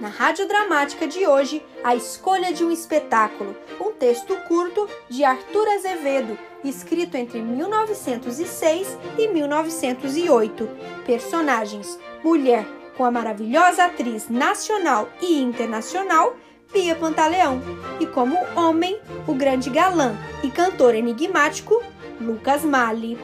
Na 0.00 0.08
Rádio 0.08 0.46
Dramática 0.46 1.08
de 1.08 1.26
hoje, 1.26 1.60
A 1.82 1.96
Escolha 1.96 2.52
de 2.52 2.64
um 2.64 2.70
Espetáculo, 2.70 3.56
um 3.80 3.90
texto 3.90 4.36
curto 4.46 4.88
de 5.08 5.24
Arthur 5.24 5.66
Azevedo, 5.70 6.38
escrito 6.62 7.16
entre 7.16 7.42
1906 7.42 8.96
e 9.18 9.26
1908. 9.26 10.68
Personagens: 11.04 11.98
mulher 12.22 12.64
com 12.96 13.04
a 13.04 13.10
maravilhosa 13.10 13.86
atriz 13.86 14.28
nacional 14.28 15.08
e 15.20 15.40
internacional 15.40 16.36
Pia 16.72 16.94
Pantaleão, 16.94 17.60
e 17.98 18.06
como 18.06 18.36
homem, 18.54 19.00
o 19.26 19.34
grande 19.34 19.68
galã 19.68 20.14
e 20.44 20.50
cantor 20.50 20.94
enigmático 20.94 21.82
Lucas 22.20 22.62
Mali. 22.64 23.18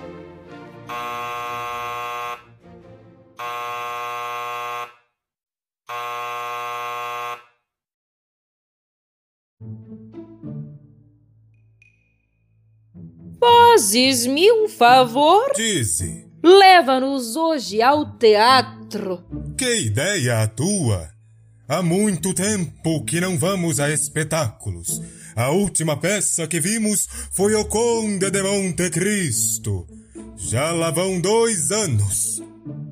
Fazes-me 13.74 14.52
um 14.52 14.68
favor? 14.68 15.50
Dize. 15.56 16.26
Leva-nos 16.44 17.34
hoje 17.34 17.82
ao 17.82 18.06
teatro. 18.16 19.24
Que 19.58 19.86
ideia 19.86 20.42
a 20.42 20.46
tua! 20.46 21.10
Há 21.66 21.82
muito 21.82 22.32
tempo 22.32 23.04
que 23.04 23.20
não 23.20 23.36
vamos 23.36 23.80
a 23.80 23.90
espetáculos. 23.90 25.02
A 25.34 25.50
última 25.50 25.96
peça 25.96 26.46
que 26.46 26.60
vimos 26.60 27.08
foi 27.32 27.56
O 27.56 27.64
Conde 27.64 28.30
de 28.30 28.42
Monte 28.44 28.90
Cristo. 28.90 29.88
Já 30.36 30.70
lá 30.70 30.92
vão 30.92 31.20
dois 31.20 31.72
anos. 31.72 32.40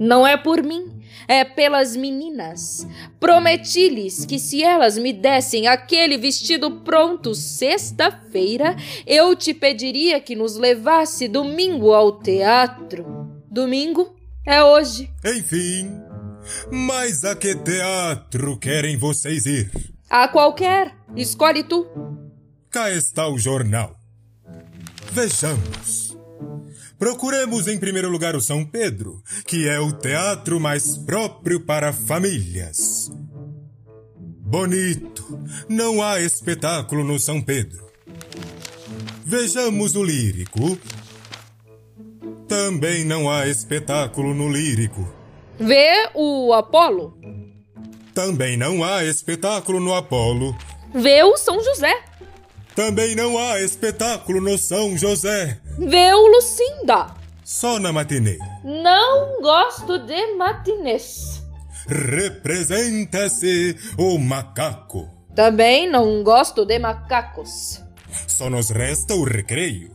Não 0.01 0.27
é 0.27 0.37
por 0.37 0.65
mim, 0.65 0.92
é 1.29 1.45
pelas 1.45 1.97
meninas. 1.97 2.87
Prometi-lhes 3.19 4.25
que 4.25 4.39
se 4.39 4.63
elas 4.63 4.99
me 4.99 5.13
dessem 5.13 5.67
aquele 5.67 6.17
vestido 6.17 6.81
pronto 6.81 7.35
sexta-feira, 7.35 8.77
eu 9.07 9.35
te 9.37 9.55
pediria 9.55 10.21
que 10.21 10.35
nos 10.35 10.57
levasse 10.57 11.29
domingo 11.29 11.93
ao 11.93 12.21
teatro. 12.21 13.05
Domingo 13.51 14.15
é 14.47 14.63
hoje. 14.63 15.11
Enfim, 15.25 15.91
mas 16.71 17.25
a 17.25 17.37
que 17.37 17.55
teatro 17.55 18.59
querem 18.59 18.97
vocês 18.97 19.47
ir? 19.47 19.71
A 20.09 20.29
qualquer. 20.29 20.95
Escolhe 21.17 21.63
tu. 21.63 21.87
Cá 22.71 22.91
está 22.91 23.29
o 23.29 23.39
jornal. 23.39 23.95
Vejamos. 25.13 26.12
Procuremos 27.03 27.67
em 27.67 27.77
primeiro 27.79 28.09
lugar 28.09 28.37
o 28.37 28.41
São 28.41 28.65
Pedro, 28.65 29.21
que 29.45 29.69
é 29.69 29.81
o 29.81 29.91
teatro 29.91 30.61
mais 30.61 30.97
próprio 30.97 31.59
para 31.59 31.93
famílias. 31.93 33.11
Bonito, 34.15 35.37
não 35.69 36.01
há 36.01 36.21
espetáculo 36.21 37.03
no 37.03 37.19
São 37.19 37.43
Pedro. 37.43 37.91
Vejamos 39.25 39.97
o 39.97 40.05
Lírico. 40.05 40.79
Também 42.47 43.05
não 43.05 43.29
há 43.29 43.49
espetáculo 43.49 44.33
no 44.33 44.49
Lírico. 44.49 45.13
Vê 45.59 46.09
o 46.15 46.53
Apolo. 46.53 47.19
Também 48.15 48.57
não 48.57 48.85
há 48.85 49.05
espetáculo 49.05 49.81
no 49.81 49.93
Apolo. 49.93 50.57
Vê 50.95 51.25
o 51.25 51.37
São 51.37 51.61
José. 51.65 52.01
Também 52.77 53.17
não 53.17 53.37
há 53.37 53.61
espetáculo 53.61 54.41
no 54.41 54.57
São 54.57 54.97
José. 54.97 55.62
Vê 55.79 56.13
o 56.15 56.27
Lucinda. 56.29 57.07
Só 57.45 57.79
na 57.79 57.93
matinê. 57.93 58.39
Não 58.63 59.41
gosto 59.41 59.99
de 59.99 60.35
matinês. 60.37 61.43
Representa-se 61.89 63.77
o 63.99 64.19
macaco. 64.19 65.11
Também 65.35 65.91
não 65.91 66.23
gosto 66.23 66.65
de 66.65 66.79
macacos. 66.79 67.83
Só 68.29 68.51
nos 68.51 68.71
resta 68.71 69.15
o 69.15 69.25
recreio. 69.25 69.91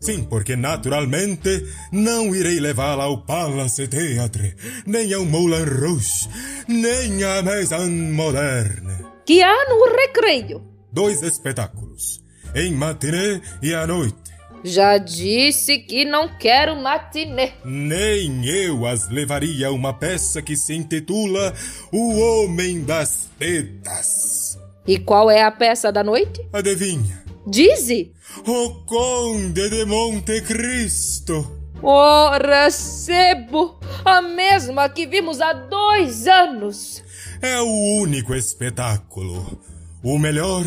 Sim, 0.00 0.24
porque 0.24 0.56
naturalmente 0.56 1.64
não 1.92 2.34
irei 2.34 2.58
levá-la 2.58 3.04
ao 3.04 3.24
Palace 3.24 3.86
Theatre, 3.86 4.56
nem 4.84 5.12
ao 5.14 5.24
Moulin 5.24 5.64
Rouge, 5.64 6.28
nem 6.66 7.22
à 7.22 7.40
Maison 7.40 7.88
Moderne. 7.88 9.06
Que 9.24 9.42
há 9.42 9.68
no 9.68 9.84
recreio? 9.96 10.60
Dois 10.92 11.22
espetáculos, 11.22 12.20
em 12.54 12.72
matinê 12.72 13.40
e 13.62 13.72
à 13.72 13.86
noite. 13.86 14.21
Já 14.64 14.96
disse 14.96 15.78
que 15.78 16.04
não 16.04 16.28
quero 16.38 16.76
matinê. 16.76 17.52
Nem 17.64 18.46
eu 18.46 18.86
as 18.86 19.08
levaria 19.08 19.68
a 19.68 19.72
uma 19.72 19.92
peça 19.92 20.40
que 20.40 20.56
se 20.56 20.74
intitula 20.74 21.52
O 21.90 22.18
Homem 22.18 22.84
das 22.84 23.28
Tetas. 23.38 24.58
E 24.86 24.98
qual 24.98 25.30
é 25.30 25.42
a 25.42 25.50
peça 25.50 25.90
da 25.90 26.04
noite? 26.04 26.46
Adivinha? 26.52 27.22
Dize! 27.46 28.12
O 28.46 28.70
Conde 28.86 29.68
de 29.68 29.84
Monte 29.84 30.40
Cristo. 30.42 31.58
Ora, 31.82 32.70
sebo! 32.70 33.80
A 34.04 34.22
mesma 34.22 34.88
que 34.88 35.06
vimos 35.06 35.40
há 35.40 35.52
dois 35.52 36.28
anos! 36.28 37.02
É 37.40 37.60
o 37.60 38.00
único 38.00 38.32
espetáculo. 38.32 39.60
O 40.04 40.18
melhor 40.18 40.64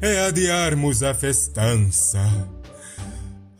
é 0.00 0.20
adiarmos 0.26 1.02
a 1.02 1.14
festança. 1.14 2.20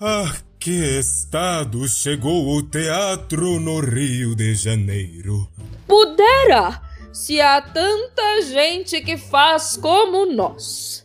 Ah, 0.01 0.35
que 0.59 0.99
estado 0.99 1.87
chegou 1.89 2.57
o 2.57 2.63
teatro 2.63 3.61
no 3.61 3.79
Rio 3.79 4.35
de 4.35 4.55
Janeiro. 4.55 5.49
Pudera! 5.87 6.83
Se 7.13 7.41
há 7.41 7.63
tanta 7.63 8.43
gente 8.43 9.01
que 9.01 9.17
faz 9.17 9.77
como 9.77 10.27
nós. 10.27 11.04